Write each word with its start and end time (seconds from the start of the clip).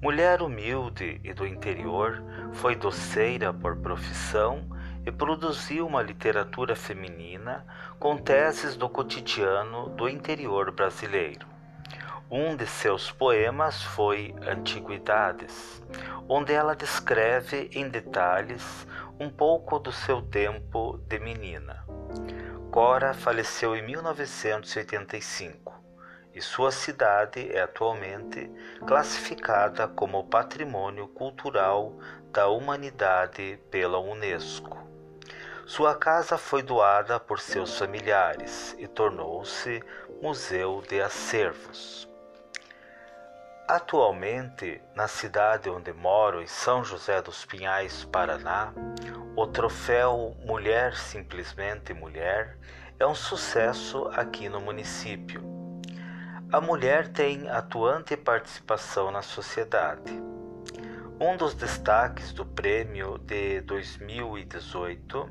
Mulher 0.00 0.42
humilde 0.42 1.20
e 1.24 1.32
do 1.32 1.46
interior, 1.46 2.22
foi 2.52 2.76
doceira 2.76 3.52
por 3.52 3.76
profissão 3.76 4.68
e 5.04 5.10
produziu 5.10 5.86
uma 5.86 6.02
literatura 6.02 6.76
feminina 6.76 7.64
com 7.98 8.16
teses 8.16 8.76
do 8.76 8.88
cotidiano 8.88 9.88
do 9.90 10.08
interior 10.08 10.70
brasileiro. 10.70 11.46
Um 12.30 12.54
de 12.54 12.66
seus 12.66 13.10
poemas 13.10 13.82
foi 13.82 14.34
Antiguidades, 14.46 15.82
onde 16.28 16.52
ela 16.52 16.76
descreve 16.76 17.70
em 17.72 17.88
detalhes 17.88 18.86
um 19.20 19.28
pouco 19.28 19.78
do 19.78 19.90
seu 19.90 20.22
tempo 20.22 20.98
de 21.08 21.18
menina. 21.18 21.84
Cora 22.70 23.12
faleceu 23.12 23.74
em 23.74 23.82
1985 23.82 25.74
e 26.32 26.40
sua 26.40 26.70
cidade 26.70 27.50
é 27.50 27.62
atualmente 27.62 28.48
classificada 28.86 29.88
como 29.88 30.28
Patrimônio 30.28 31.08
Cultural 31.08 31.98
da 32.30 32.46
Humanidade 32.48 33.58
pela 33.70 33.98
Unesco. 33.98 34.78
Sua 35.66 35.96
casa 35.96 36.38
foi 36.38 36.62
doada 36.62 37.18
por 37.18 37.40
seus 37.40 37.76
familiares 37.76 38.76
e 38.78 38.86
tornou-se 38.86 39.82
museu 40.22 40.80
de 40.88 41.00
acervos. 41.00 42.07
Atualmente, 43.68 44.80
na 44.94 45.06
cidade 45.06 45.68
onde 45.68 45.92
moro, 45.92 46.40
em 46.40 46.46
São 46.46 46.82
José 46.82 47.20
dos 47.20 47.44
Pinhais, 47.44 48.02
Paraná, 48.02 48.72
o 49.36 49.46
troféu 49.46 50.34
Mulher 50.42 50.96
Simplesmente 50.96 51.92
Mulher 51.92 52.56
é 52.98 53.06
um 53.06 53.14
sucesso 53.14 54.08
aqui 54.14 54.48
no 54.48 54.58
município. 54.58 55.42
A 56.50 56.62
mulher 56.62 57.08
tem 57.08 57.46
atuante 57.50 58.16
participação 58.16 59.10
na 59.10 59.20
sociedade. 59.20 60.18
Um 61.20 61.36
dos 61.36 61.52
destaques 61.52 62.32
do 62.32 62.46
prêmio 62.46 63.18
de 63.18 63.60
2018 63.60 65.28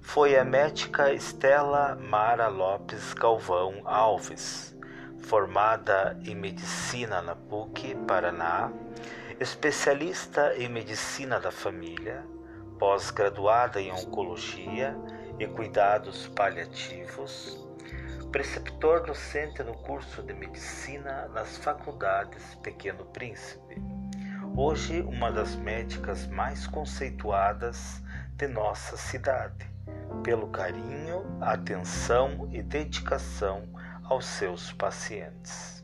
foi 0.00 0.38
a 0.38 0.44
médica 0.44 1.12
Estela 1.12 1.96
Mara 1.96 2.46
Lopes 2.46 3.12
Galvão 3.14 3.82
Alves 3.84 4.74
formada 5.24 6.18
em 6.24 6.34
medicina 6.34 7.22
na 7.22 7.34
PUC 7.34 7.94
Paraná, 8.06 8.70
especialista 9.40 10.54
em 10.56 10.68
medicina 10.68 11.40
da 11.40 11.50
família, 11.50 12.22
pós-graduada 12.78 13.80
em 13.80 13.90
oncologia 13.90 14.94
e 15.38 15.46
cuidados 15.46 16.28
paliativos, 16.28 17.58
preceptor 18.30 19.06
docente 19.06 19.62
no 19.62 19.72
curso 19.72 20.22
de 20.22 20.34
medicina 20.34 21.26
nas 21.32 21.56
faculdades 21.56 22.54
Pequeno 22.56 23.06
Príncipe. 23.06 23.82
Hoje, 24.54 25.00
uma 25.00 25.32
das 25.32 25.56
médicas 25.56 26.26
mais 26.26 26.66
conceituadas 26.66 28.02
de 28.36 28.46
nossa 28.46 28.96
cidade, 28.96 29.66
pelo 30.22 30.48
carinho, 30.48 31.24
atenção 31.40 32.48
e 32.52 32.62
dedicação 32.62 33.64
aos 34.04 34.24
seus 34.24 34.72
pacientes. 34.72 35.83